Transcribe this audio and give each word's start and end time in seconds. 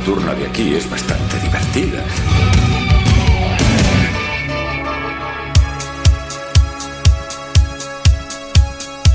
Nocturna 0.00 0.34
de 0.34 0.46
aquí 0.46 0.74
es 0.74 0.88
bastante 0.88 1.38
divertida. 1.40 2.02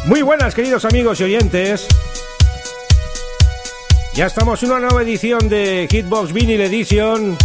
Muy 0.05 0.21
buenas 0.21 0.53
queridos 0.53 0.85
amigos 0.85 1.19
y 1.19 1.23
oyentes. 1.23 1.87
Ya 4.13 4.27
estamos 4.27 4.61
en 4.61 4.71
una 4.71 4.81
nueva 4.81 5.01
edición 5.01 5.49
de 5.49 5.87
Hitbox 5.89 6.31
Vinyl 6.31 6.61
Edition. 6.61 7.35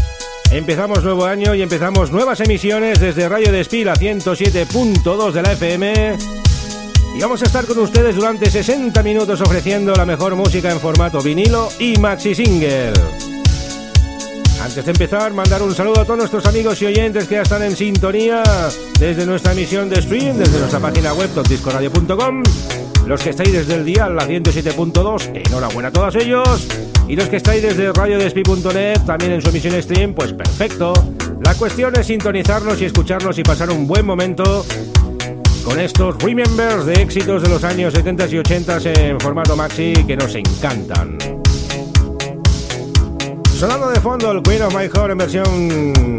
Empezamos 0.51 1.03
nuevo 1.03 1.25
año 1.25 1.55
y 1.55 1.63
empezamos 1.63 2.11
nuevas 2.11 2.41
emisiones 2.41 3.01
desde 3.01 3.29
Radio 3.29 3.53
Despila 3.53 3.95
107.2 3.95 5.33
de 5.33 5.43
la 5.43 5.53
FM. 5.53 6.19
Y 7.17 7.21
vamos 7.21 7.43
a 7.43 7.47
estar 7.47 7.65
con 7.65 7.79
ustedes 7.79 8.15
durante 8.17 8.51
60 8.51 9.03
minutos 9.03 9.41
ofreciendo 9.41 9.95
la 9.95 10.05
mejor 10.05 10.37
música 10.37 10.71
en 10.71 10.79
formato 10.79 11.23
vinilo 11.23 11.71
y 11.79 11.97
maxi 11.97 12.35
single. 12.35 13.30
Antes 14.63 14.85
de 14.85 14.91
empezar, 14.91 15.33
mandar 15.33 15.63
un 15.63 15.75
saludo 15.75 16.01
a 16.01 16.05
todos 16.05 16.19
nuestros 16.19 16.45
amigos 16.47 16.81
y 16.83 16.87
oyentes 16.87 17.27
que 17.27 17.37
ya 17.37 17.43
están 17.43 17.63
en 17.63 17.75
sintonía 17.75 18.43
desde 18.99 19.25
nuestra 19.25 19.53
emisión 19.53 19.89
de 19.89 20.03
stream, 20.03 20.37
desde 20.37 20.59
nuestra 20.59 20.79
página 20.79 21.15
web 21.15 21.31
topdiscoradio.com. 21.31 22.43
Los 23.07 23.23
que 23.23 23.31
estáis 23.31 23.53
desde 23.53 23.75
el 23.75 23.85
día, 23.85 24.09
la 24.09 24.27
107.2, 24.29 25.47
enhorabuena 25.47 25.89
a 25.89 25.93
todos 25.93 26.15
ellos. 26.17 26.69
Y 27.09 27.17
los 27.17 27.29
que 27.29 27.37
estáis 27.37 27.63
desde 27.63 27.91
radiodespi.net, 27.93 29.01
también 29.07 29.33
en 29.33 29.43
su 29.43 29.49
emisión 29.49 29.83
stream, 29.83 30.15
pues 30.15 30.33
perfecto. 30.35 30.93
La 31.43 31.55
cuestión 31.55 31.99
es 31.99 32.07
sintonizarnos 32.07 32.81
y 32.83 32.85
escucharnos 32.85 33.39
y 33.39 33.43
pasar 33.43 33.71
un 33.71 33.87
buen 33.87 34.05
momento 34.05 34.65
con 35.65 35.81
estos 35.81 36.23
remembers 36.23 36.85
de 36.85 36.95
éxitos 37.03 37.43
de 37.43 37.49
los 37.49 37.65
años 37.65 37.95
70 37.95 38.27
y 38.29 38.39
80 38.39 38.79
en 38.85 39.21
formato 39.21 39.57
maxi 39.57 39.95
que 40.07 40.17
nos 40.17 40.35
encantan. 40.35 41.40
Sonando 43.61 43.91
de 43.91 44.01
fondo 44.01 44.33
el 44.33 44.43
Queen 44.43 44.63
of 44.63 44.75
My 44.75 44.89
Heart 44.89 45.11
en 45.11 45.19
versión 45.19 46.19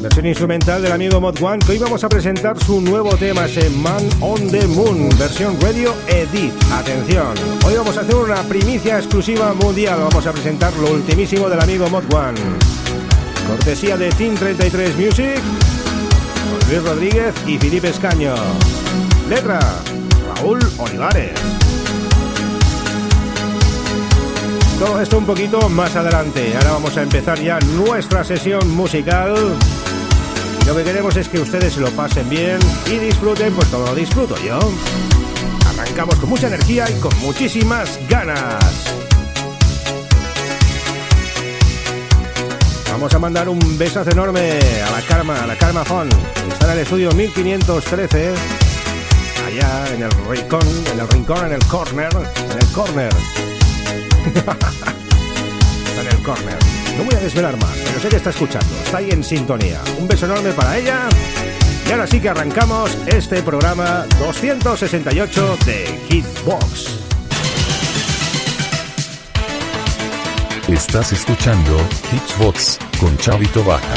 versión 0.00 0.26
instrumental 0.26 0.80
del 0.80 0.90
amigo 0.90 1.20
Mod 1.20 1.36
One 1.42 1.58
que 1.58 1.72
hoy 1.72 1.78
vamos 1.78 2.02
a 2.02 2.08
presentar 2.08 2.58
su 2.58 2.80
nuevo 2.80 3.14
tema, 3.16 3.44
ese 3.44 3.68
Man 3.68 4.02
on 4.22 4.50
the 4.50 4.66
Moon, 4.68 5.10
versión 5.18 5.54
radio 5.60 5.94
edit. 6.08 6.54
Atención, 6.72 7.34
hoy 7.66 7.74
vamos 7.74 7.94
a 7.98 8.00
hacer 8.00 8.14
una 8.14 8.42
primicia 8.44 8.96
exclusiva 8.96 9.52
mundial, 9.52 9.98
vamos 10.00 10.26
a 10.26 10.32
presentar 10.32 10.72
lo 10.78 10.92
ultimísimo 10.92 11.46
del 11.50 11.60
amigo 11.60 11.90
Mod 11.90 12.04
One. 12.10 12.40
Cortesía 13.46 13.98
de 13.98 14.08
Team 14.12 14.34
33 14.34 14.96
Music, 14.96 15.42
Luis 16.70 16.82
Rodríguez 16.84 17.34
y 17.46 17.58
Felipe 17.58 17.90
Escaño. 17.90 18.34
Letra, 19.28 19.60
Raúl 20.36 20.58
Olivares. 20.78 21.65
Todo 24.78 25.00
esto 25.00 25.16
un 25.16 25.24
poquito 25.24 25.70
más 25.70 25.96
adelante. 25.96 26.54
Ahora 26.54 26.72
vamos 26.72 26.96
a 26.98 27.02
empezar 27.02 27.40
ya 27.40 27.58
nuestra 27.60 28.22
sesión 28.22 28.70
musical. 28.76 29.34
Lo 30.66 30.76
que 30.76 30.84
queremos 30.84 31.16
es 31.16 31.30
que 31.30 31.40
ustedes 31.40 31.78
lo 31.78 31.90
pasen 31.92 32.28
bien 32.28 32.58
y 32.86 32.98
disfruten, 32.98 33.54
pues 33.54 33.70
todo 33.70 33.86
lo 33.86 33.94
disfruto 33.94 34.36
yo. 34.44 34.58
Arrancamos 35.66 36.16
con 36.16 36.28
mucha 36.28 36.48
energía 36.48 36.84
y 36.90 37.00
con 37.00 37.16
muchísimas 37.20 37.98
ganas. 38.06 38.62
Vamos 42.92 43.14
a 43.14 43.18
mandar 43.18 43.48
un 43.48 43.78
besazo 43.78 44.10
enorme 44.10 44.58
a 44.86 44.90
la 44.90 45.00
Karma, 45.02 45.42
a 45.42 45.46
la 45.46 45.56
Karma 45.56 45.84
Fon. 45.86 46.08
Está 46.48 46.66
en 46.66 46.72
el 46.72 46.78
estudio 46.80 47.12
1513, 47.12 48.34
allá 49.46 49.94
en 49.94 50.02
el 50.02 50.10
rincón, 50.28 50.68
en 50.92 51.00
el 51.00 51.08
rincón, 51.08 51.46
en 51.46 51.52
el 51.52 51.64
corner, 51.66 52.10
en 52.12 52.58
el 52.58 52.72
corner. 52.72 53.45
Está 54.26 54.56
en 56.00 56.06
el 56.06 56.22
corner. 56.22 56.58
No 56.96 57.04
voy 57.04 57.14
a 57.14 57.20
desvelar 57.20 57.56
más, 57.58 57.76
pero 57.84 58.00
sé 58.00 58.08
que 58.08 58.16
está 58.16 58.30
escuchando, 58.30 58.74
está 58.84 58.98
ahí 58.98 59.10
en 59.10 59.22
sintonía. 59.22 59.80
Un 59.98 60.08
beso 60.08 60.26
enorme 60.26 60.52
para 60.52 60.76
ella. 60.78 61.08
Y 61.86 61.92
ahora 61.92 62.06
sí 62.06 62.20
que 62.20 62.28
arrancamos 62.28 62.96
este 63.06 63.42
programa 63.42 64.06
268 64.18 65.58
de 65.66 66.00
Hitbox. 66.08 67.00
Estás 70.68 71.12
escuchando 71.12 71.78
Hitbox 72.10 72.78
con 72.98 73.16
Chavito 73.18 73.62
Baja. 73.62 73.94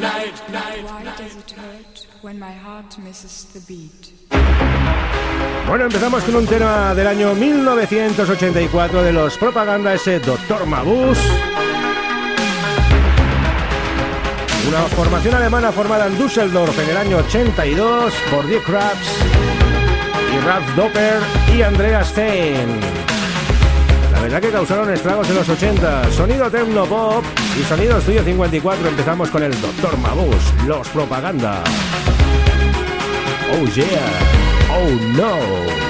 Why 0.00 1.04
does 1.16 1.36
it 1.36 1.50
hurt 1.52 2.06
when 2.22 2.40
my 2.40 2.50
heart 2.50 2.98
misses 2.98 3.44
the 3.52 3.60
beat? 3.68 4.12
Bueno, 5.68 5.84
empezamos 5.84 6.24
con 6.24 6.34
un 6.34 6.46
tema 6.46 6.94
del 6.94 7.06
año 7.06 7.34
1984 7.34 9.02
de 9.04 9.12
los 9.12 9.38
Propaganda, 9.38 9.94
ese 9.94 10.18
Dr. 10.18 10.66
Mabus. 10.66 11.18
Una 14.68 14.80
formación 14.96 15.34
alemana 15.34 15.70
formada 15.70 16.06
en 16.06 16.18
Düsseldorf 16.18 16.76
en 16.78 16.90
el 16.90 16.96
año 16.96 17.18
82 17.18 18.12
por 18.30 18.46
Dirk 18.46 18.64
Krabs 18.64 19.16
y 20.34 20.44
Ralf 20.44 20.74
Doppler 20.74 21.20
y 21.56 21.62
Andrea 21.62 22.04
Stein. 22.04 22.80
La 24.12 24.20
verdad 24.20 24.40
que 24.40 24.50
causaron 24.50 24.92
estragos 24.92 25.28
en 25.30 25.36
los 25.36 25.48
80. 25.48 26.12
Sonido 26.12 26.50
techno 26.50 26.84
pop 26.84 27.24
y 27.58 27.62
sonido 27.64 27.98
estudio 27.98 28.22
54. 28.22 28.88
Empezamos 28.88 29.30
con 29.30 29.42
el 29.42 29.52
Dr. 29.60 29.96
Mabus, 29.98 30.52
los 30.66 30.88
Propaganda. 30.88 31.62
Oh 33.52 33.64
yeah. 33.66 34.49
Oh 34.82 34.88
no. 35.12 35.89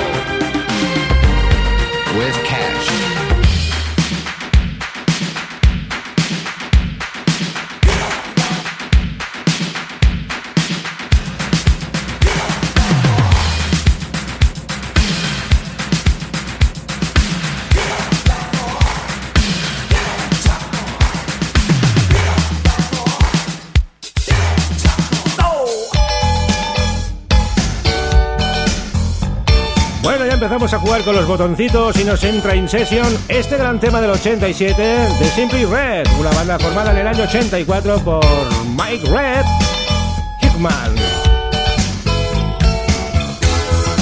empezamos 30.41 30.73
a 30.73 30.79
jugar 30.79 31.03
con 31.03 31.15
los 31.15 31.27
botoncitos 31.27 31.99
y 31.99 32.03
nos 32.03 32.23
entra 32.23 32.55
in 32.55 32.67
session 32.67 33.15
este 33.27 33.57
gran 33.57 33.79
tema 33.79 34.01
del 34.01 34.09
87 34.09 34.81
de 34.81 35.29
Simply 35.35 35.65
Red, 35.65 36.07
una 36.19 36.31
banda 36.31 36.57
formada 36.57 36.89
en 36.93 36.97
el 36.97 37.07
año 37.07 37.25
84 37.25 37.99
por 37.99 38.25
Mike 38.75 39.07
Red 39.07 39.45
Hickman. 40.41 40.95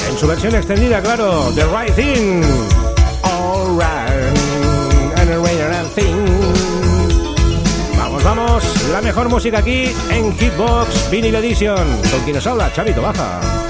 En 0.09 0.17
su 0.17 0.27
versión 0.27 0.55
extendida, 0.55 1.01
claro, 1.01 1.51
The 1.55 1.65
Right 1.65 1.93
Thing. 1.93 2.41
Alright, 3.21 4.37
and 5.17 5.73
a 5.73 5.83
thing. 5.93 6.25
Vamos, 7.97 8.23
vamos, 8.23 8.89
la 8.93 9.01
mejor 9.01 9.27
música 9.27 9.57
aquí 9.57 9.91
en 10.09 10.37
Hitbox 10.37 11.11
Vinyl 11.11 11.35
Edition. 11.35 11.85
Con 12.09 12.21
quien 12.23 12.37
nos 12.37 12.47
habla, 12.47 12.71
Chavito 12.71 13.01
Baja. 13.01 13.68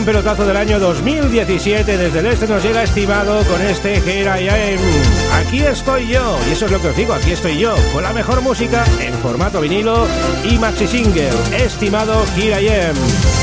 un 0.00 0.06
pelotazo 0.06 0.46
del 0.46 0.56
año 0.56 0.78
2017. 0.78 1.98
Desde 1.98 2.18
el 2.20 2.26
este 2.26 2.46
nos 2.46 2.62
llega 2.62 2.82
estimado 2.82 3.44
con 3.44 3.60
este 3.60 3.96
Here 3.96 4.42
I 4.42 4.78
Aquí 5.34 5.60
estoy 5.60 6.08
yo, 6.08 6.38
y 6.48 6.52
eso 6.52 6.66
es 6.66 6.72
lo 6.72 6.80
que 6.80 6.88
os 6.88 6.96
digo, 6.96 7.12
aquí 7.12 7.32
estoy 7.32 7.58
yo, 7.58 7.74
con 7.92 8.02
la 8.02 8.12
mejor 8.12 8.40
música 8.40 8.84
en 9.00 9.12
formato 9.14 9.60
vinilo 9.60 10.06
y 10.44 10.56
maxi 10.58 10.86
single. 10.86 11.30
Estimado 11.52 12.24
Here 12.36 12.62
I 12.62 12.68
Am. 12.68 13.39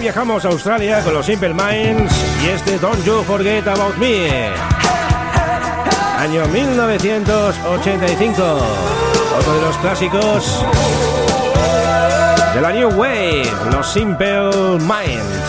viajamos 0.00 0.44
a 0.44 0.48
Australia 0.48 1.00
con 1.02 1.14
los 1.14 1.26
Simple 1.26 1.54
Minds 1.54 2.12
y 2.44 2.48
este 2.48 2.78
Don't 2.78 3.04
You 3.04 3.22
Forget 3.24 3.66
About 3.66 3.96
Me. 3.96 4.50
Año 6.18 6.46
1985. 6.46 8.42
Otro 9.38 9.54
de 9.54 9.60
los 9.62 9.76
clásicos 9.78 10.64
de 12.54 12.60
la 12.60 12.72
New 12.72 12.90
Wave, 12.90 13.50
los 13.72 13.92
Simple 13.92 14.78
Minds. 14.80 15.47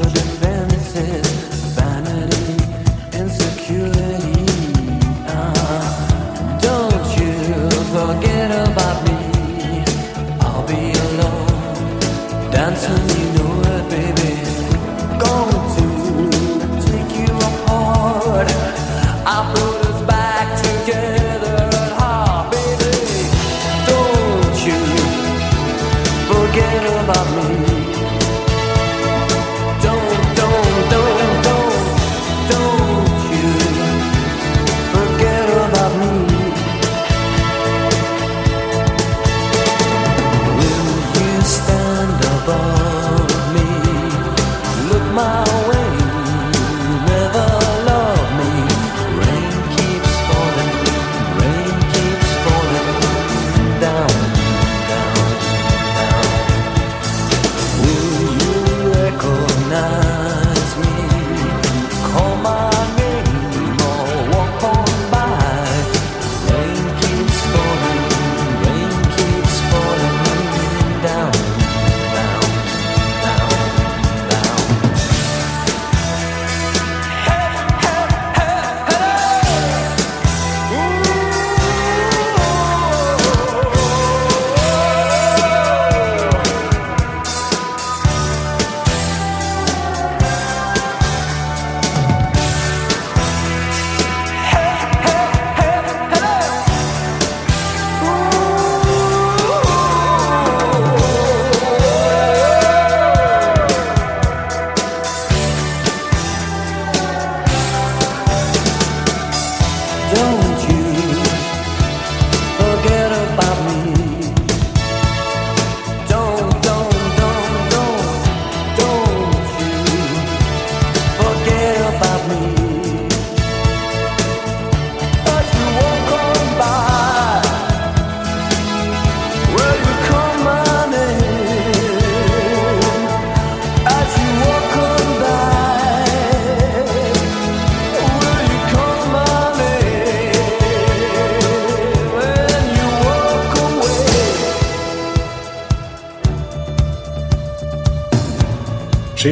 golden 0.00 0.49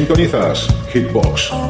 Sintonizas 0.09 0.67
Hitbox. 0.91 1.68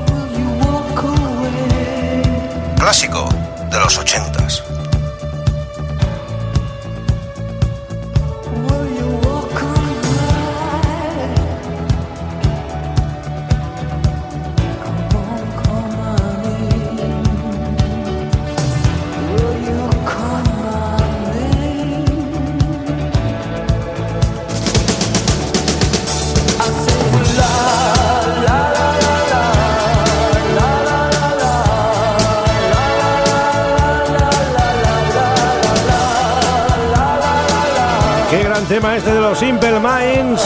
Simple 39.36 39.80
Minds. 39.80 40.42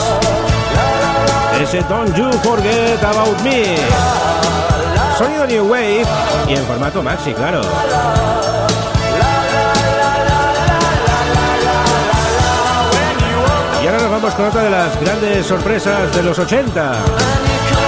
Ese 1.61 1.81
Don't 1.83 2.13
You 2.15 2.31
Forget 2.43 3.01
About 3.03 3.39
Me. 3.41 3.77
Sonido 5.17 5.45
New 5.47 5.71
Wave 5.71 6.05
y 6.47 6.53
en 6.53 6.65
formato 6.65 7.01
maxi, 7.01 7.33
claro. 7.33 7.61
Y 13.81 13.87
ahora 13.87 14.01
nos 14.01 14.11
vamos 14.11 14.33
con 14.33 14.45
otra 14.45 14.63
de 14.63 14.69
las 14.69 14.99
grandes 14.99 15.45
sorpresas 15.45 16.13
de 16.15 16.23
los 16.23 16.37
80. 16.37 16.93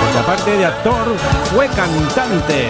Porque 0.02 0.20
aparte 0.20 0.58
de 0.58 0.66
actor, 0.66 1.16
fue 1.54 1.68
cantante. 1.70 2.70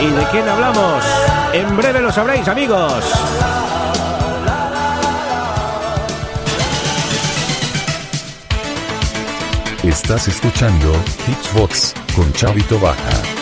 ¿Y 0.00 0.10
de 0.10 0.24
quién 0.30 0.48
hablamos? 0.48 1.04
En 1.52 1.76
breve 1.76 2.00
lo 2.00 2.12
sabréis, 2.12 2.46
amigos. 2.46 3.04
Estás 9.82 10.28
escuchando 10.28 10.92
Hitsbox 11.26 11.94
con 12.14 12.32
Chavito 12.32 12.78
Baja. 12.78 13.37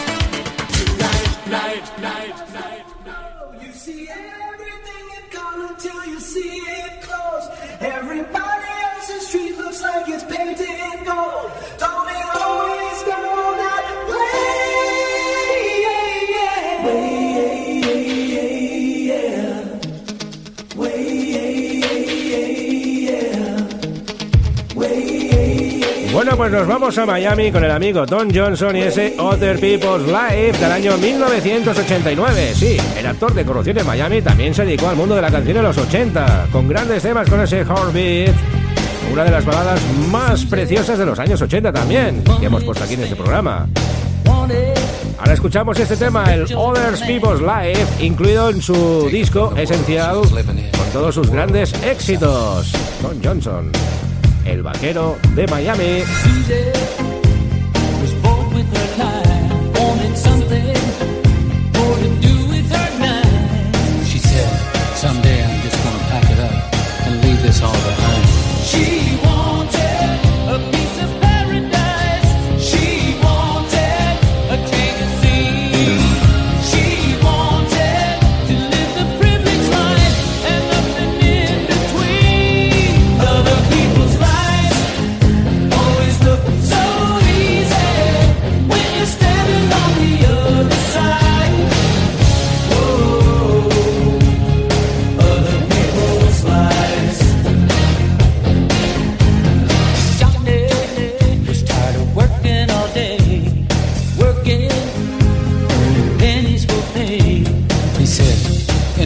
Pues 26.37 26.53
nos 26.53 26.67
vamos 26.67 26.99
a 26.99 27.07
Miami 27.07 27.51
con 27.51 27.65
el 27.65 27.71
amigo 27.71 28.05
Don 28.05 28.29
Johnson 28.33 28.77
y 28.77 28.83
ese 28.83 29.15
Other 29.19 29.59
People's 29.59 30.07
Life 30.07 30.59
del 30.61 30.71
año 30.71 30.99
1989. 30.99 32.53
Sí, 32.55 32.77
el 32.99 33.07
actor 33.07 33.33
de 33.33 33.43
Corrupción 33.43 33.79
en 33.79 33.87
Miami 33.87 34.21
también 34.21 34.53
se 34.53 34.67
dedicó 34.67 34.89
al 34.89 34.97
mundo 34.97 35.15
de 35.15 35.23
la 35.23 35.31
canción 35.31 35.57
en 35.57 35.63
los 35.63 35.79
80, 35.79 36.49
con 36.53 36.69
grandes 36.69 37.03
temas 37.03 37.29
con 37.31 37.41
ese 37.41 37.65
Heartbeat, 37.65 38.35
una 39.11 39.25
de 39.25 39.31
las 39.31 39.47
baladas 39.47 39.81
más 40.11 40.45
preciosas 40.45 40.99
de 40.99 41.07
los 41.07 41.19
años 41.19 41.41
80 41.41 41.73
también, 41.73 42.23
que 42.39 42.47
hemos 42.47 42.63
puesto 42.65 42.85
aquí 42.85 42.95
en 42.95 43.05
este 43.05 43.17
programa. 43.17 43.67
Ahora 45.19 45.33
escuchamos 45.33 45.81
este 45.81 45.97
tema, 45.97 46.35
el 46.35 46.43
Other 46.55 46.99
People's 47.07 47.41
Life, 47.41 48.05
incluido 48.05 48.51
en 48.51 48.61
su 48.61 49.09
disco 49.11 49.55
esencial 49.57 50.21
con 50.21 50.91
todos 50.93 51.15
sus 51.15 51.31
grandes 51.31 51.73
éxitos. 51.83 52.73
Don 53.03 53.25
Johnson, 53.25 53.73
el 54.47 54.63
vaquero 54.63 55.19
de 55.35 55.47
Miami. 55.47 57.06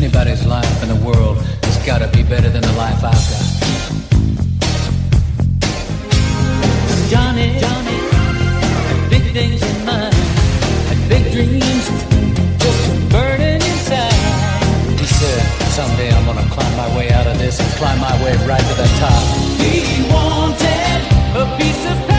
Anybody's 0.03 0.47
life 0.47 0.83
in 0.83 0.89
the 0.89 1.05
world 1.05 1.37
has 1.63 1.77
got 1.87 1.99
to 1.99 2.09
be 2.17 2.23
better 2.23 2.49
than 2.49 2.63
the 2.63 2.73
life 2.73 3.05
I've 3.05 3.13
got. 3.13 3.47
Johnny, 7.11 7.49
Johnny, 7.61 7.99
big 9.11 9.25
things 9.37 9.61
in 9.61 9.85
mind, 9.85 10.17
big 11.07 11.25
dreams, 11.33 11.87
just 12.65 13.11
burning 13.11 13.61
inside. 13.61 14.99
He 14.99 15.05
said, 15.05 15.43
someday 15.77 16.11
I'm 16.11 16.25
gonna 16.25 16.49
climb 16.49 16.77
my 16.79 16.97
way 16.97 17.11
out 17.11 17.27
of 17.27 17.39
this 17.39 17.61
and 17.61 17.69
climb 17.75 18.01
my 18.01 18.15
way 18.25 18.33
right 18.47 18.65
to 18.71 18.75
the 18.83 18.89
top. 19.01 19.23
He 19.61 20.01
wanted 20.09 21.01
a 21.37 21.45
piece 21.59 21.85
of 21.93 22.10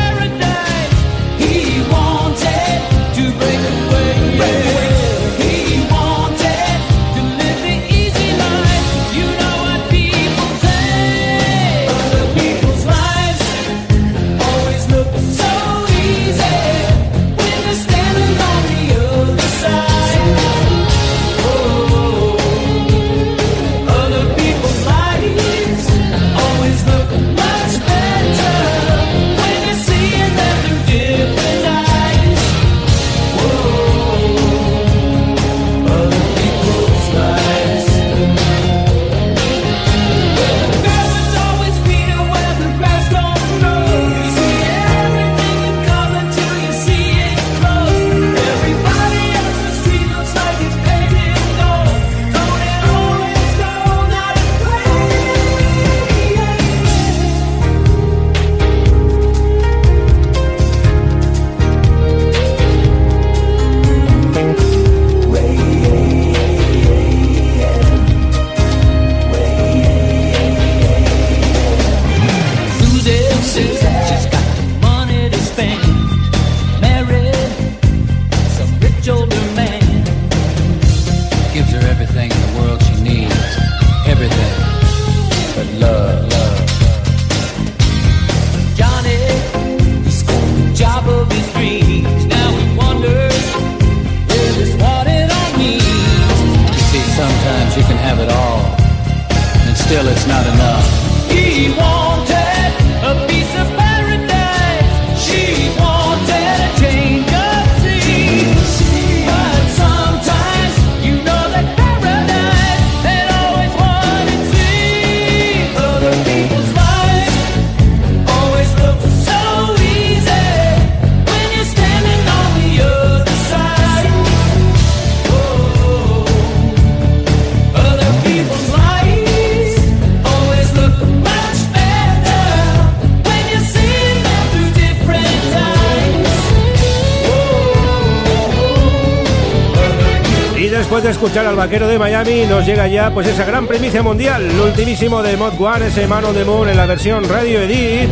escuchar 141.31 141.47
al 141.47 141.55
vaquero 141.55 141.87
de 141.87 141.97
Miami, 141.97 142.43
nos 142.45 142.65
llega 142.65 142.87
ya 142.87 143.09
pues 143.09 143.25
esa 143.25 143.45
gran 143.45 143.65
primicia 143.65 144.03
mundial, 144.03 144.51
el 144.51 144.59
ultimísimo 144.59 145.23
de 145.23 145.37
Mod 145.37 145.53
One, 145.61 145.87
ese 145.87 146.05
Man 146.05 146.25
on 146.25 146.33
the 146.33 146.43
Moon 146.43 146.67
en 146.67 146.75
la 146.75 146.85
versión 146.85 147.23
Radio 147.23 147.61
Edit. 147.61 148.09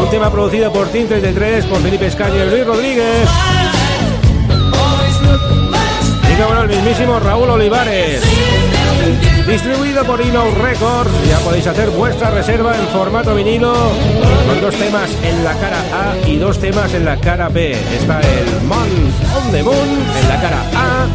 Un 0.00 0.08
tema 0.08 0.30
producido 0.30 0.72
por 0.72 0.86
Team 0.90 1.08
33, 1.08 1.64
por 1.66 1.82
Felipe 1.82 2.06
Escaño 2.06 2.44
y 2.44 2.50
Luis 2.50 2.64
Rodríguez. 2.64 3.28
Y 6.32 6.40
como 6.40 6.54
no, 6.54 6.62
el 6.62 6.68
mismísimo 6.68 7.18
Raúl 7.18 7.50
Olivares. 7.50 8.22
Distribuido 9.46 10.04
por 10.04 10.20
Ino 10.20 10.50
Records, 10.52 11.10
ya 11.28 11.38
podéis 11.40 11.66
hacer 11.66 11.90
vuestra 11.90 12.30
reserva 12.30 12.76
en 12.76 12.86
formato 12.88 13.34
vinilo 13.34 13.74
con 14.46 14.60
dos 14.60 14.74
temas 14.76 15.10
en 15.22 15.44
la 15.44 15.52
cara 15.54 15.78
A 15.92 16.28
y 16.28 16.36
dos 16.36 16.58
temas 16.58 16.94
en 16.94 17.04
la 17.04 17.16
cara 17.18 17.48
B. 17.48 17.72
Está 17.72 18.20
el 18.20 18.62
Month 18.66 19.36
on 19.36 19.52
the 19.52 19.62
Moon 19.62 19.74
en 19.74 20.28
la 20.28 20.40
cara 20.40 20.62
A 20.74 21.06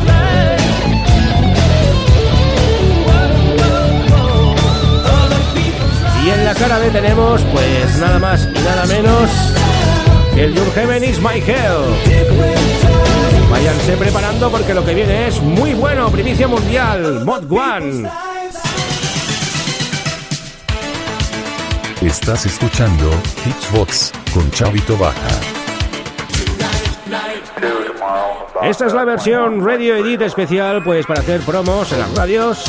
y 6.26 6.30
en 6.30 6.46
la 6.46 6.54
cara 6.54 6.80
B 6.80 6.90
tenemos 6.90 7.42
pues 7.54 7.98
nada 8.00 8.20
más 8.20 8.48
y 8.54 8.60
nada 8.60 8.86
menos 8.86 9.30
el 10.36 10.54
Your 10.54 10.72
Heaven 10.74 11.04
is 11.04 11.20
My 11.20 11.40
Hell. 11.40 12.87
Váyanse 13.50 13.96
preparando 13.96 14.52
porque 14.52 14.74
lo 14.74 14.84
que 14.84 14.94
viene 14.94 15.28
es 15.28 15.42
muy 15.42 15.74
bueno, 15.74 16.10
primicia 16.12 16.48
mundial, 16.48 17.24
Mod 17.24 17.50
One. 17.50 18.10
Estás 22.02 22.46
escuchando 22.46 23.10
Hitsbox 23.46 24.12
con 24.34 24.52
Chavito 24.52 24.98
Baja. 24.98 25.58
Esta 28.64 28.88
es 28.88 28.94
la 28.94 29.06
versión 29.06 29.66
Radio 29.66 29.96
Edit 29.96 30.22
especial, 30.22 30.84
pues 30.84 31.06
para 31.06 31.22
hacer 31.22 31.42
promos 31.42 31.92
en 31.94 32.00
las 32.00 32.14
radios. 32.16 32.66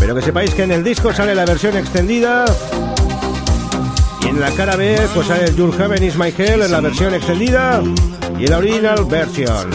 Pero 0.00 0.14
que 0.14 0.22
sepáis 0.22 0.54
que 0.54 0.62
en 0.62 0.72
el 0.72 0.82
disco 0.82 1.12
sale 1.12 1.34
la 1.34 1.44
versión 1.44 1.76
extendida. 1.76 2.46
En 4.28 4.38
la 4.38 4.50
cara 4.50 4.76
B, 4.76 4.98
pues 5.14 5.26
sale 5.26 5.54
Your 5.56 5.74
Heaven 5.74 6.02
is 6.02 6.16
My 6.16 6.32
Hell 6.36 6.60
en 6.60 6.70
la 6.70 6.82
versión 6.82 7.14
extendida. 7.14 7.82
Y 8.38 8.46
la 8.46 8.58
original 8.58 9.06
version. 9.06 9.70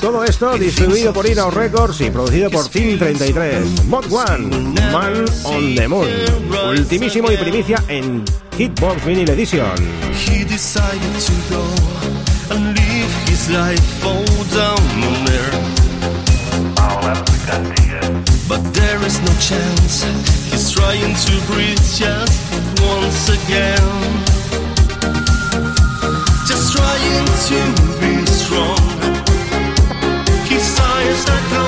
Todo 0.00 0.24
esto 0.24 0.56
distribuido 0.56 1.12
por 1.12 1.26
Inau 1.26 1.50
Records 1.50 2.00
y 2.00 2.10
producido 2.10 2.48
por 2.48 2.68
Team 2.68 2.98
33. 2.98 3.84
Mod 3.84 4.10
One, 4.10 4.48
Man 4.92 5.26
on 5.44 5.74
the 5.74 5.86
Moon. 5.86 6.08
Ultimísimo 6.70 7.30
y 7.30 7.36
primicia 7.36 7.84
en 7.88 8.24
Hitbox 8.56 9.04
Vinyl 9.04 9.28
Edition. 9.28 9.76
He 10.26 10.42
decided 10.44 11.12
to 11.26 11.54
go 11.54 12.56
and 12.56 12.78
his 13.28 13.50
life. 13.50 13.88
But 18.48 18.64
there 18.72 19.06
is 19.06 19.20
no 19.20 19.32
chance. 19.38 20.04
He's 20.50 20.72
trying 20.72 21.14
to 21.14 21.52
breathe 21.52 21.76
just 21.76 22.67
once 22.82 23.28
again. 23.28 23.88
Just 26.46 26.76
trying 26.76 27.26
to 27.48 27.60
be 28.00 28.26
strong. 28.26 28.88
Eyes 30.80 31.28
are 31.28 31.67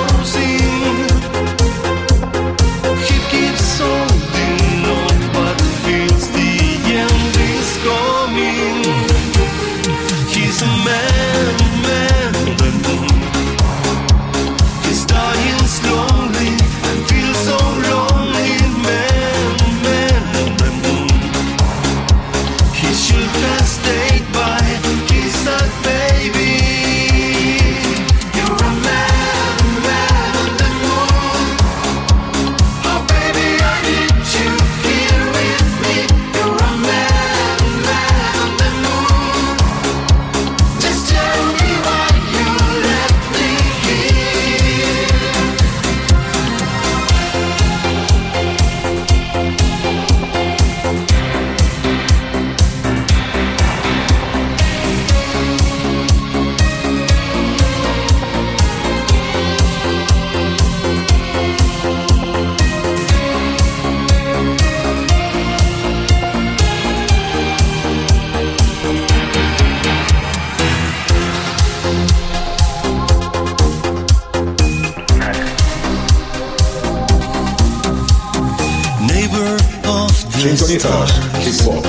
Sintonizas 80.41 81.11
Hitbox. 81.45 81.87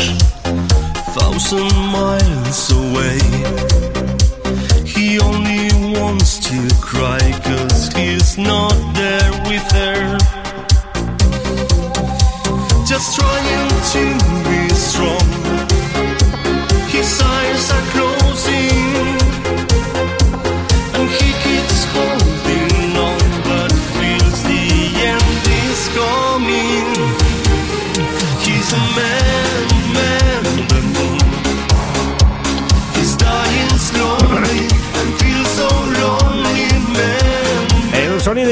thousand 1.15 1.71
miles 1.89 2.71
away. 2.71 3.17
He 4.83 5.19
only 5.21 5.71
wants 5.97 6.37
to 6.49 6.57
cry 6.81 7.21
cause 7.45 7.87
he's 7.93 8.37
not 8.37 8.75
there 8.93 9.31
with 9.47 9.71
her. 9.71 10.17
Just 12.85 13.15
trying 13.17 13.69
to 13.93 14.50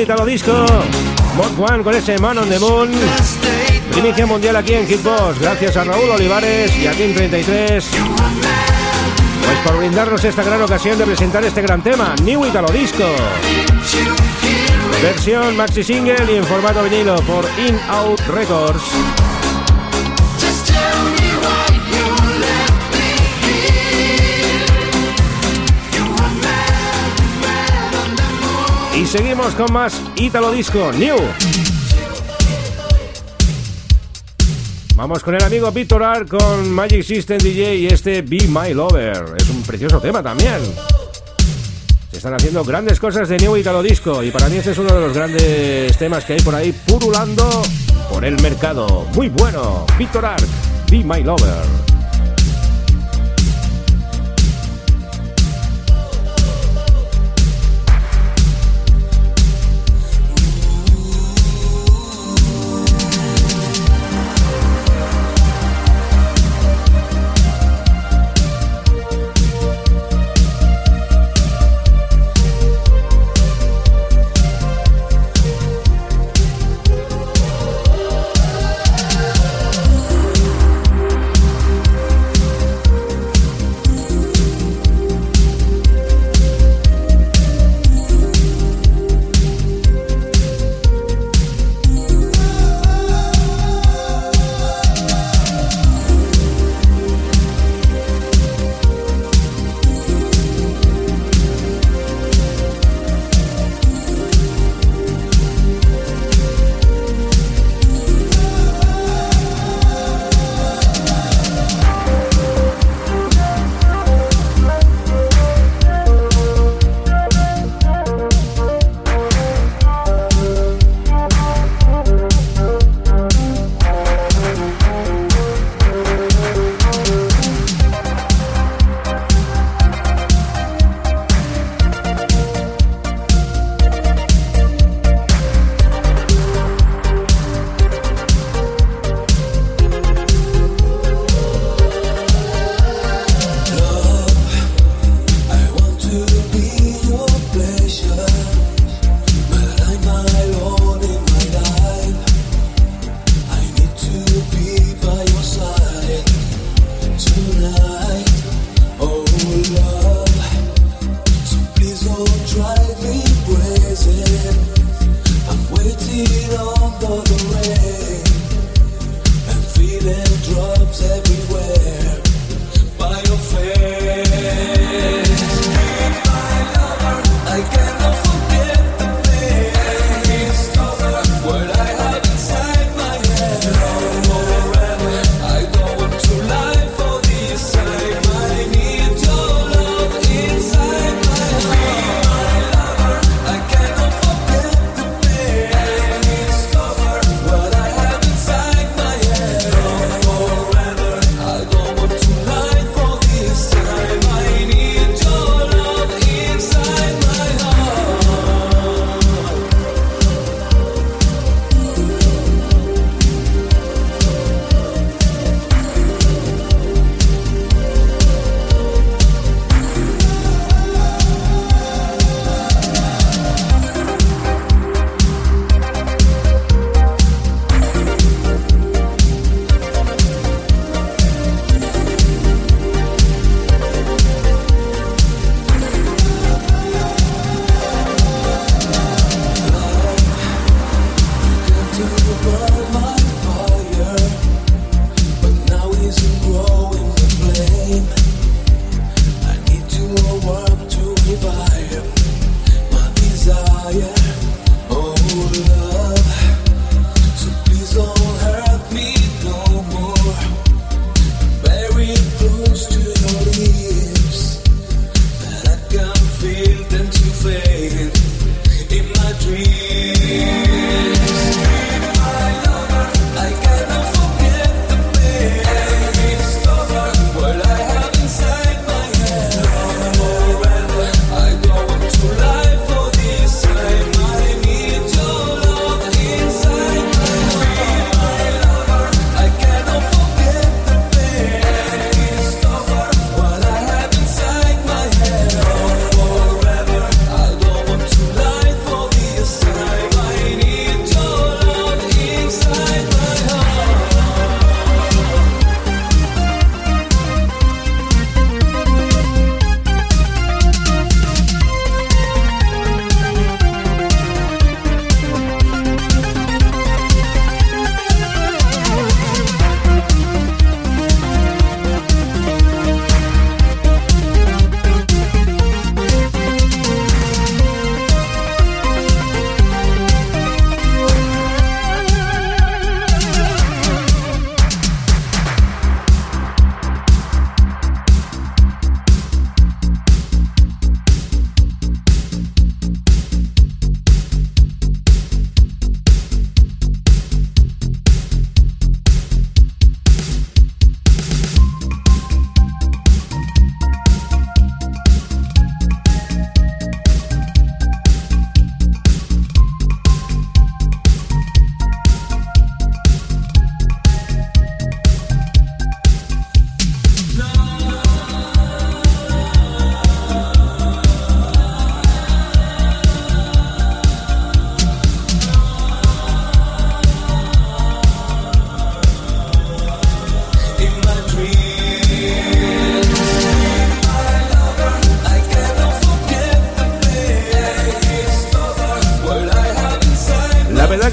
Disco. 0.10 0.66
Mod 1.38 1.70
One 1.70 1.84
con 1.84 1.94
ese 1.94 2.18
Man 2.18 2.40
on 2.40 2.50
the 2.50 2.58
Moon. 2.58 2.90
Primicia 3.92 4.26
mundial 4.26 4.56
aquí 4.56 4.74
en 4.74 4.88
Hitbox. 4.88 5.40
Gracias 5.40 5.78
a 5.78 5.84
Raúl 5.84 6.10
Olivares 6.10 6.76
y 6.80 6.88
a 6.88 6.94
Team 6.94 7.14
33. 7.14 7.90
Pues 9.46 9.58
por 9.64 9.78
brindarnos 9.78 10.24
esta 10.24 10.42
gran 10.42 10.64
ocasión 10.64 10.98
de 10.98 11.06
presentar 11.06 11.46
este 11.46 11.62
gran 11.62 11.84
tema, 11.84 12.16
New 12.24 12.44
Italo 12.44 12.70
Disco. 12.72 13.06
Versión 15.04 15.56
maxi 15.56 15.84
single 15.84 16.26
y 16.28 16.38
en 16.38 16.44
formato 16.44 16.84
vinilo 16.84 17.16
por 17.22 17.46
In 17.60 17.80
Out 17.90 18.22
Records. 18.30 18.82
Seguimos 29.10 29.56
con 29.56 29.74
más 29.74 30.00
Italo 30.18 30.52
Disco 30.52 30.92
New. 30.92 31.18
Vamos 34.96 35.24
con 35.24 35.34
el 35.34 35.44
amigo 35.44 35.72
Víctor 35.72 36.04
Ar 36.04 36.28
con 36.28 36.70
Magic 36.70 37.02
System 37.02 37.40
DJ 37.40 37.76
y 37.78 37.88
este 37.88 38.22
Be 38.22 38.48
My 38.48 38.74
Lover. 38.76 39.36
Es 39.36 39.50
un 39.50 39.64
precioso 39.64 40.00
tema 40.00 40.22
también. 40.22 40.60
Se 42.12 42.18
están 42.18 42.36
haciendo 42.36 42.64
grandes 42.64 43.00
cosas 43.00 43.28
de 43.30 43.38
New 43.38 43.58
Italo 43.58 43.82
Disco 43.82 44.22
y 44.22 44.30
para 44.30 44.48
mí 44.48 44.58
este 44.58 44.72
es 44.72 44.78
uno 44.78 44.94
de 44.94 45.02
los 45.02 45.14
grandes 45.14 45.98
temas 45.98 46.24
que 46.24 46.34
hay 46.34 46.42
por 46.42 46.54
ahí 46.54 46.72
purulando 46.72 47.64
por 48.12 48.24
el 48.24 48.40
mercado. 48.42 49.08
Muy 49.16 49.30
bueno. 49.30 49.88
Víctor 49.98 50.26
Ar, 50.26 50.42
Be 50.92 51.04
My 51.04 51.24
Lover. 51.24 51.89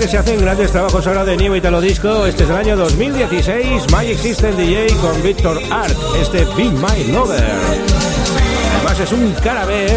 Se 0.09 0.19
hacen 0.19 0.41
grandes 0.41 0.71
trabajos 0.71 1.05
ahora 1.07 1.25
de 1.25 1.37
New 1.37 1.57
Italo 1.57 1.81
Disco. 1.81 2.27
Este 2.27 2.45
es 2.45 2.49
del 2.49 2.59
año 2.59 2.77
2016. 2.77 3.91
Magic 3.91 4.19
System 4.19 4.57
DJ 4.57 4.89
con 5.01 5.21
Victor 5.23 5.61
Art. 5.71 5.97
Este 6.21 6.45
Be 6.57 6.71
My 6.71 7.13
Lover. 7.13 7.43
Además 8.77 9.01
es 9.01 9.11
un 9.13 9.33
cara 9.43 9.65
B 9.65 9.89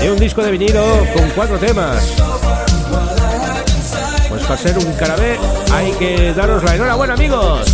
de 0.00 0.10
un 0.10 0.18
disco 0.18 0.42
de 0.42 0.52
vinilo 0.52 0.84
con 1.16 1.28
cuatro 1.30 1.58
temas. 1.58 2.12
Pues 4.28 4.42
para 4.44 4.56
ser 4.56 4.78
un 4.78 4.92
cara 4.92 5.16
hay 5.72 5.90
que 5.92 6.32
daros 6.34 6.62
la 6.62 6.76
enhorabuena 6.76 7.14
amigos. 7.14 7.66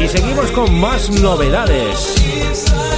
Y 0.00 0.08
seguimos 0.08 0.50
con 0.52 0.72
más 0.78 1.10
novedades. 1.10 2.95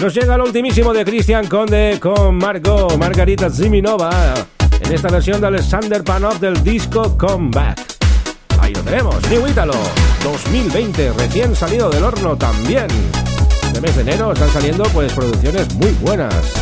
Nos 0.00 0.14
llega 0.14 0.34
el 0.34 0.40
ultimísimo 0.40 0.94
de 0.94 1.04
Christian 1.04 1.46
Conde 1.46 1.98
con 2.00 2.36
Margot 2.36 2.96
Margarita 2.96 3.50
Ziminova 3.50 4.32
en 4.80 4.92
esta 4.94 5.08
versión 5.08 5.42
de 5.42 5.48
Alexander 5.48 6.02
Panov 6.02 6.40
del 6.40 6.62
disco 6.64 7.18
Comeback. 7.18 7.78
Ahí 8.60 8.72
lo 8.72 8.80
tenemos, 8.80 9.16
New 9.28 9.46
Italo 9.46 9.74
2020, 10.24 11.12
recién 11.12 11.54
salido 11.54 11.90
del 11.90 12.02
horno 12.02 12.34
también. 12.34 12.86
Este 13.62 13.80
mes 13.82 13.94
de 13.94 14.00
enero 14.00 14.32
están 14.32 14.48
saliendo 14.48 14.84
pues 14.84 15.12
producciones 15.12 15.74
muy 15.74 15.90
buenas. 16.00 16.59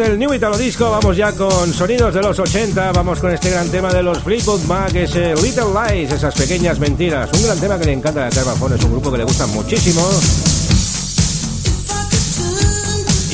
Del 0.00 0.18
New 0.18 0.32
Italo 0.32 0.56
Disco 0.56 0.90
vamos 0.90 1.14
ya 1.16 1.32
con 1.32 1.74
sonidos 1.74 2.14
de 2.14 2.22
los 2.22 2.38
80, 2.38 2.92
vamos 2.92 3.20
con 3.20 3.32
este 3.32 3.50
gran 3.50 3.68
tema 3.68 3.92
de 3.92 4.02
los 4.02 4.20
Fleetwood 4.20 4.62
Mac, 4.62 4.94
ese 4.94 5.34
Little 5.34 5.66
Lies, 5.74 6.10
esas 6.12 6.34
pequeñas 6.34 6.78
mentiras, 6.78 7.28
un 7.34 7.44
gran 7.44 7.60
tema 7.60 7.78
que 7.78 7.84
le 7.84 7.92
encanta 7.92 8.26
a 8.26 8.30
Carbafón, 8.30 8.72
es 8.72 8.82
un 8.82 8.92
grupo 8.92 9.12
que 9.12 9.18
le 9.18 9.24
gusta 9.24 9.46
muchísimo. 9.48 10.00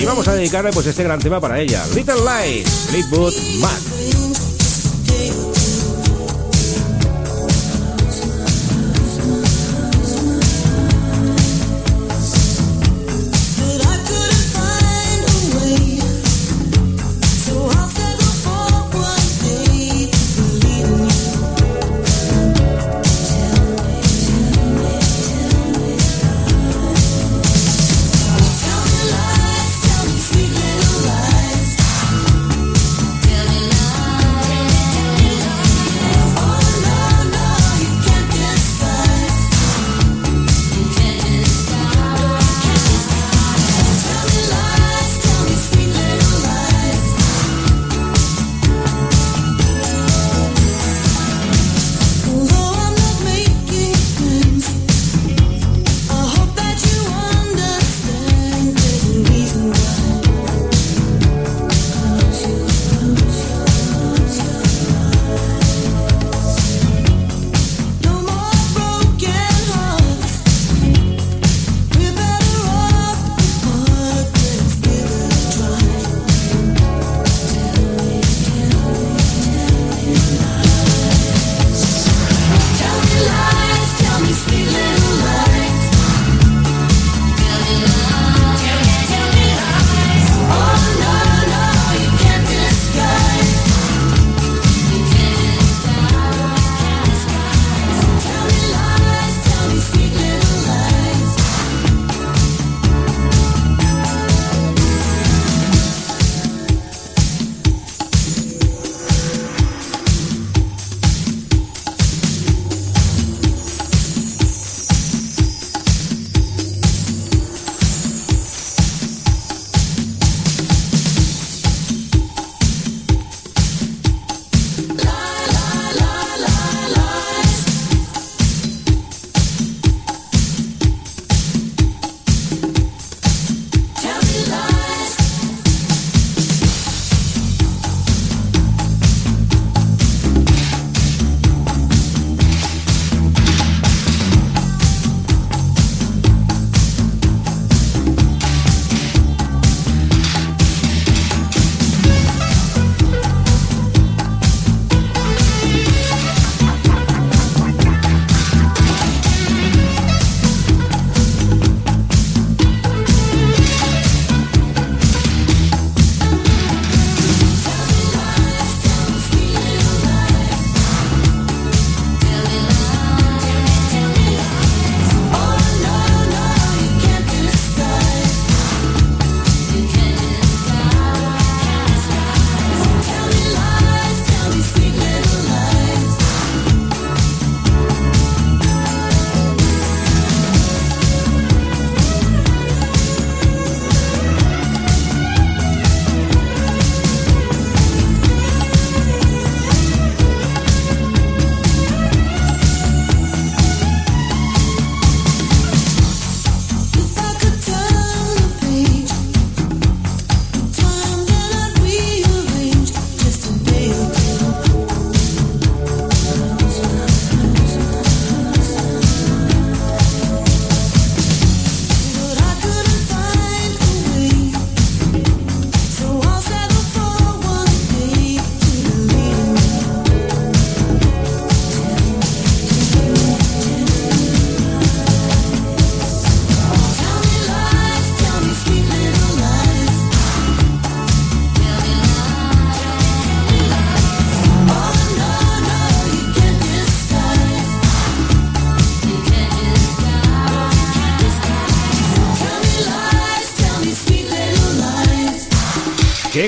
Y 0.00 0.04
vamos 0.04 0.26
a 0.26 0.34
dedicarle 0.34 0.72
pues 0.72 0.86
este 0.86 1.04
gran 1.04 1.20
tema 1.20 1.40
para 1.40 1.60
ella, 1.60 1.84
Little 1.94 2.14
Lies, 2.16 2.68
Fleetwood 2.90 3.34
Mac. 3.60 3.95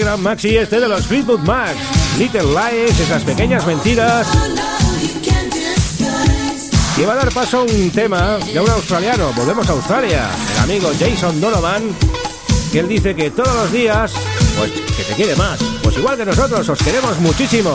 Gran 0.08 0.22
maxi 0.22 0.56
este 0.56 0.80
de 0.80 0.88
los 0.88 1.06
Fleetwood 1.06 1.40
Macs. 1.40 1.76
Little 2.16 2.40
Lies, 2.44 2.98
esas 2.98 3.22
pequeñas 3.24 3.66
mentiras. 3.66 4.26
Que 6.96 7.04
va 7.04 7.12
a 7.12 7.16
dar 7.16 7.30
paso 7.30 7.58
a 7.58 7.62
un 7.64 7.90
tema 7.90 8.38
de 8.38 8.58
un 8.58 8.70
australiano. 8.70 9.34
Volvemos 9.34 9.68
a 9.68 9.72
Australia. 9.72 10.30
El 10.54 10.62
amigo 10.62 10.90
Jason 10.98 11.38
Donovan. 11.42 11.94
Que 12.72 12.78
él 12.78 12.88
dice 12.88 13.14
que 13.14 13.30
todos 13.32 13.54
los 13.54 13.70
días, 13.70 14.12
pues 14.56 14.70
que 14.96 15.02
te 15.02 15.12
quiere 15.12 15.36
más. 15.36 15.60
Pues 15.82 15.98
igual 15.98 16.16
que 16.16 16.24
nosotros, 16.24 16.66
os 16.66 16.78
queremos 16.78 17.18
muchísimo. 17.20 17.74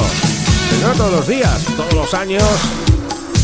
Pero 0.72 0.88
no 0.88 0.94
todos 0.96 1.12
los 1.12 1.28
días, 1.28 1.64
todos 1.78 1.94
los 1.94 2.16
años. 2.16 2.50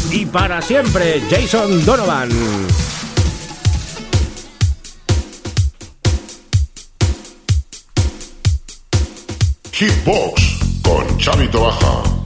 Y 0.10 0.26
para 0.26 0.64
siempre, 0.64 1.22
Jason 1.30 1.86
Donovan. 1.86 2.32
Hitbox 9.80 10.60
con 10.84 11.18
Chavito 11.18 11.62
Baja. 11.62 12.19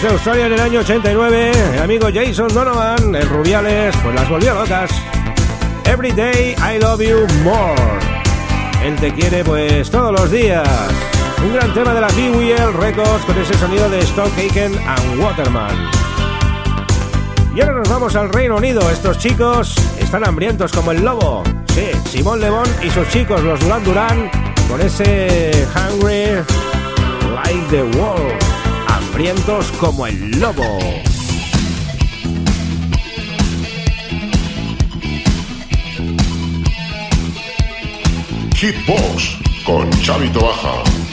Desde 0.00 0.12
Australia 0.12 0.46
en 0.46 0.52
el 0.52 0.60
año 0.60 0.78
89, 0.78 1.50
el 1.74 1.82
amigo 1.82 2.06
Jason 2.14 2.46
Donovan, 2.54 3.16
el 3.16 3.28
Rubiales, 3.28 3.96
pues 4.00 4.14
las 4.14 4.28
volvió 4.30 4.54
locas. 4.54 4.92
Every 5.86 6.12
day 6.12 6.54
I 6.54 6.78
love 6.78 7.00
you 7.00 7.26
more. 7.42 7.74
Él 8.84 8.94
te 8.94 9.12
quiere 9.12 9.42
pues 9.42 9.90
todos 9.90 10.12
los 10.12 10.30
días. 10.30 10.68
Un 11.44 11.52
gran 11.52 11.74
tema 11.74 11.94
de 11.94 12.00
la 12.00 12.06
BWL 12.06 12.78
Records 12.78 13.24
con 13.24 13.38
ese 13.38 13.54
sonido 13.54 13.90
de 13.90 13.98
Stone 13.98 14.30
Aiken 14.36 14.78
and 14.86 15.20
Waterman. 15.20 15.90
Y 17.56 17.60
ahora 17.60 17.78
nos 17.78 17.88
vamos 17.88 18.14
al 18.14 18.32
Reino 18.32 18.54
Unido. 18.54 18.88
Estos 18.90 19.18
chicos 19.18 19.74
están 19.98 20.24
hambrientos 20.24 20.70
como 20.70 20.92
el 20.92 21.04
lobo. 21.04 21.42
Sí, 21.74 21.90
Simón 22.08 22.40
Lebón 22.40 22.68
y 22.84 22.90
sus 22.90 23.08
chicos, 23.08 23.42
los 23.42 23.58
Duran 23.58 23.82
Duran, 23.82 24.30
con 24.68 24.80
ese 24.80 25.66
Hungry 25.74 26.36
Like 27.34 27.66
the 27.70 27.82
Wolf. 27.98 28.57
Hambrientos 28.88 29.70
como 29.72 30.06
el 30.06 30.40
lobo. 30.40 30.78
Hitbox 38.54 39.36
con 39.64 39.90
Chavito 40.02 40.40
Baja. 40.40 41.07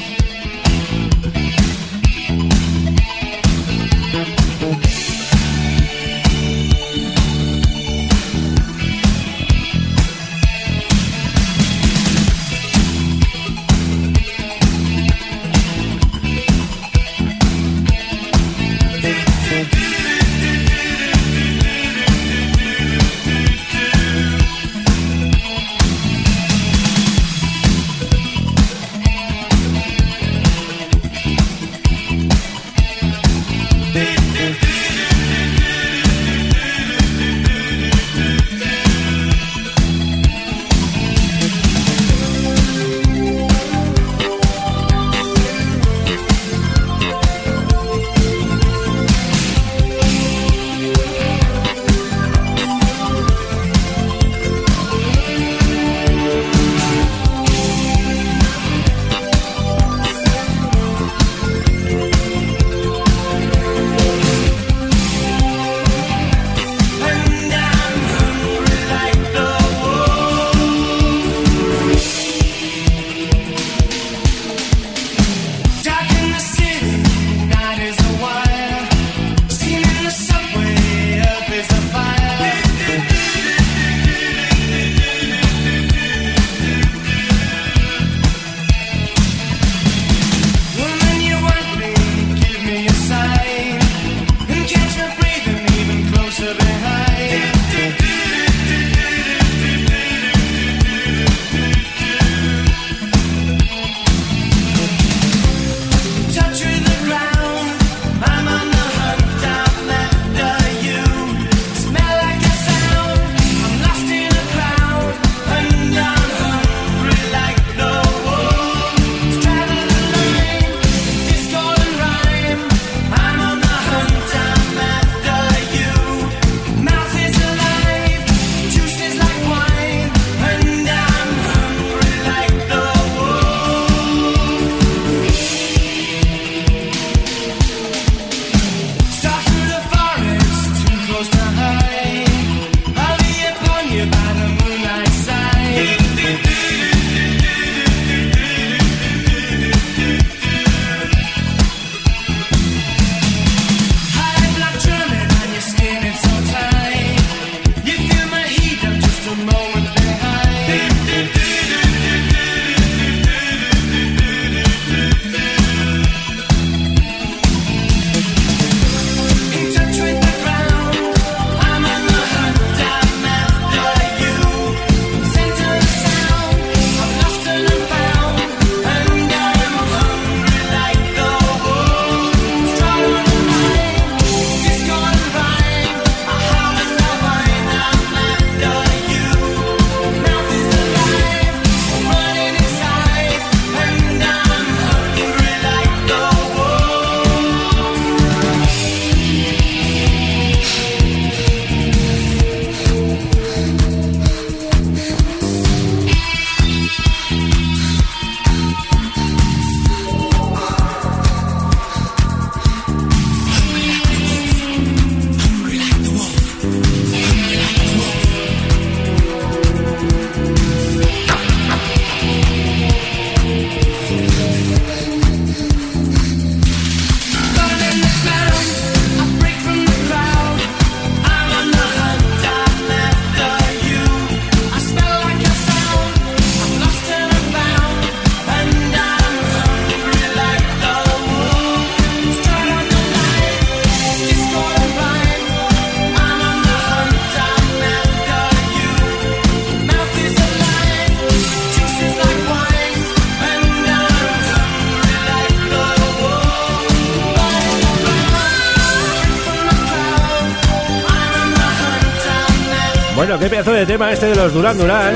Bueno, 263.28 263.40
qué 263.40 263.50
pedazo 263.50 263.72
de 263.72 263.88
tema 263.88 264.12
este 264.12 264.28
de 264.28 264.36
los 264.36 264.54
Duran 264.54 264.78
Duran. 264.78 265.16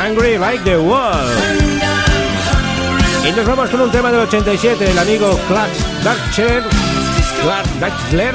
Angry 0.00 0.38
Like 0.38 0.62
the 0.62 0.76
Wall. 0.76 1.26
Y 3.28 3.32
nos 3.32 3.44
vamos 3.44 3.68
con 3.68 3.80
un 3.80 3.90
tema 3.90 4.12
del 4.12 4.20
87, 4.20 4.92
el 4.92 4.96
amigo 5.00 5.36
Clark 5.48 5.72
Dutcher, 6.04 6.62
Clark 7.42 7.66
Dutchler, 7.80 8.34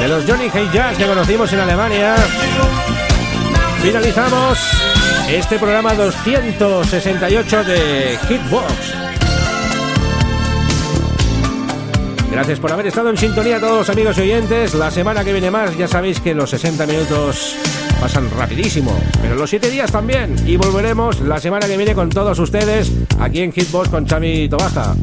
de 0.00 0.08
los 0.08 0.24
Johnny 0.26 0.50
Hey 0.52 0.68
Jazz 0.70 0.98
que 0.98 1.06
conocimos 1.06 1.50
en 1.50 1.60
Alemania. 1.60 2.14
Finalizamos 3.80 4.58
este 5.30 5.58
programa 5.58 5.94
268 5.94 7.64
de 7.64 8.18
Hitbox. 8.28 8.97
Gracias 12.30 12.60
por 12.60 12.72
haber 12.72 12.86
estado 12.86 13.10
en 13.10 13.16
sintonía 13.16 13.58
todos 13.58 13.78
los 13.78 13.90
amigos 13.90 14.18
y 14.18 14.22
oyentes. 14.22 14.74
La 14.74 14.90
semana 14.90 15.24
que 15.24 15.32
viene 15.32 15.50
más, 15.50 15.76
ya 15.76 15.88
sabéis 15.88 16.20
que 16.20 16.34
los 16.34 16.50
60 16.50 16.86
minutos 16.86 17.56
pasan 18.00 18.30
rapidísimo, 18.36 18.96
pero 19.20 19.34
los 19.34 19.50
siete 19.50 19.70
días 19.70 19.90
también. 19.90 20.36
Y 20.46 20.56
volveremos 20.56 21.20
la 21.20 21.40
semana 21.40 21.66
que 21.66 21.76
viene 21.76 21.94
con 21.94 22.10
todos 22.10 22.38
ustedes 22.38 22.92
aquí 23.18 23.40
en 23.40 23.52
Hitbox 23.52 23.88
con 23.88 24.06
Chami 24.06 24.48
Tobaja. 24.48 24.94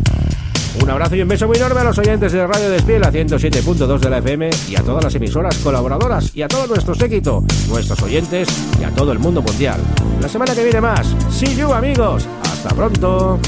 Un 0.82 0.90
abrazo 0.90 1.16
y 1.16 1.22
un 1.22 1.28
beso 1.28 1.48
muy 1.48 1.58
enorme 1.58 1.80
a 1.80 1.86
los 1.86 1.98
oyentes 1.98 2.32
de 2.32 2.46
Radio 2.46 2.70
Despiel 2.70 3.04
a 3.04 3.12
107.2 3.12 4.00
de 4.00 4.10
la 4.10 4.18
FM 4.18 4.50
y 4.70 4.76
a 4.76 4.82
todas 4.82 5.04
las 5.04 5.16
emisoras 5.16 5.58
colaboradoras 5.60 6.36
y 6.36 6.42
a 6.42 6.48
todo 6.48 6.68
nuestro 6.68 6.94
séquito, 6.94 7.44
nuestros 7.70 8.02
oyentes 8.04 8.48
y 8.80 8.84
a 8.84 8.92
todo 8.92 9.12
el 9.12 9.20
mundo 9.20 9.42
mundial. 9.42 9.80
La 10.22 10.28
semana 10.28 10.54
que 10.54 10.64
viene 10.64 10.82
más. 10.82 11.08
See 11.32 11.56
you 11.56 11.74
amigos. 11.74 12.28
Hasta 12.44 12.76
pronto. 12.76 13.40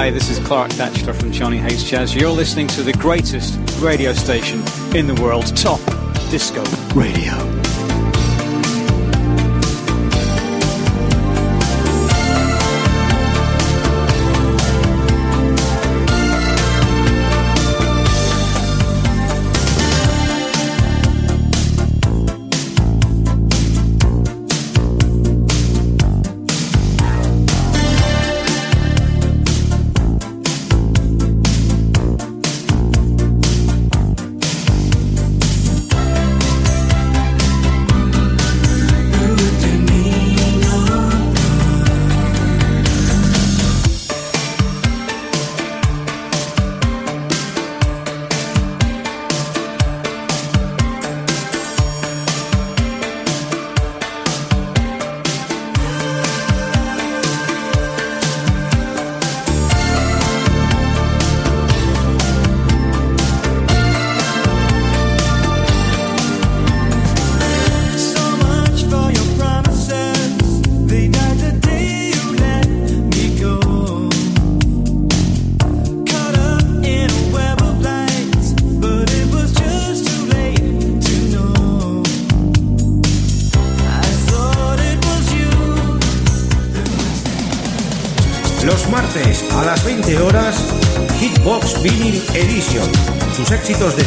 Hi, 0.00 0.08
this 0.08 0.30
is 0.30 0.38
Clark 0.38 0.70
Thatcher 0.70 1.12
from 1.12 1.30
Johnny 1.30 1.58
Hates 1.58 1.84
Jazz. 1.84 2.14
You're 2.14 2.30
listening 2.30 2.68
to 2.68 2.82
the 2.82 2.94
greatest 2.94 3.58
radio 3.82 4.14
station 4.14 4.62
in 4.96 5.06
the 5.06 5.14
world, 5.20 5.54
Top 5.54 5.78
Disco 6.30 6.64
Radio. 6.94 7.59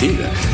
divertida 0.00 0.49